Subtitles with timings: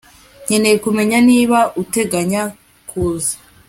[0.45, 2.41] Nkeneye kumenya niba uteganya
[2.89, 3.33] kuza